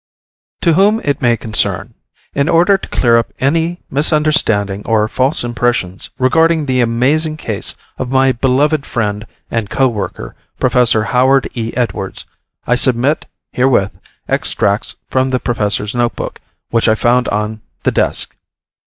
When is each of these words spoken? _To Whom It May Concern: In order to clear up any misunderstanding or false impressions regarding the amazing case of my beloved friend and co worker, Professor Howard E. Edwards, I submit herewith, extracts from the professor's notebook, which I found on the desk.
_To 0.61 0.73
Whom 0.73 0.99
It 1.03 1.21
May 1.21 1.37
Concern: 1.37 1.93
In 2.33 2.49
order 2.49 2.75
to 2.75 2.89
clear 2.89 3.17
up 3.19 3.31
any 3.39 3.81
misunderstanding 3.91 4.81
or 4.83 5.07
false 5.07 5.43
impressions 5.43 6.09
regarding 6.17 6.65
the 6.65 6.81
amazing 6.81 7.37
case 7.37 7.75
of 7.99 8.09
my 8.09 8.31
beloved 8.31 8.83
friend 8.83 9.27
and 9.51 9.69
co 9.69 9.87
worker, 9.87 10.33
Professor 10.59 11.03
Howard 11.03 11.49
E. 11.53 11.71
Edwards, 11.77 12.25
I 12.65 12.73
submit 12.73 13.27
herewith, 13.51 13.91
extracts 14.27 14.95
from 15.11 15.29
the 15.29 15.39
professor's 15.39 15.93
notebook, 15.93 16.41
which 16.71 16.89
I 16.89 16.95
found 16.95 17.27
on 17.27 17.61
the 17.83 17.91
desk. 17.91 18.35